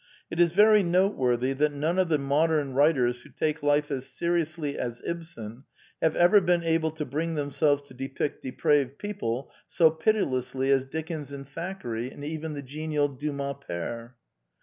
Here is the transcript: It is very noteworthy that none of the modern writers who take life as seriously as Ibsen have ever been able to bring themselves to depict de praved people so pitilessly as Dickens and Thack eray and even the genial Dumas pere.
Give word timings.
It 0.31 0.39
is 0.39 0.51
very 0.51 0.81
noteworthy 0.81 1.53
that 1.53 1.73
none 1.73 1.99
of 1.99 2.09
the 2.09 2.17
modern 2.17 2.73
writers 2.73 3.21
who 3.21 3.29
take 3.29 3.61
life 3.61 3.91
as 3.91 4.07
seriously 4.09 4.75
as 4.75 4.99
Ibsen 5.05 5.65
have 6.01 6.15
ever 6.15 6.41
been 6.41 6.63
able 6.63 6.89
to 6.89 7.05
bring 7.05 7.35
themselves 7.35 7.83
to 7.83 7.93
depict 7.93 8.41
de 8.41 8.51
praved 8.51 8.97
people 8.97 9.51
so 9.67 9.91
pitilessly 9.91 10.71
as 10.71 10.85
Dickens 10.85 11.31
and 11.31 11.47
Thack 11.47 11.83
eray 11.83 12.11
and 12.11 12.23
even 12.23 12.55
the 12.55 12.63
genial 12.63 13.09
Dumas 13.09 13.57
pere. 13.67 14.15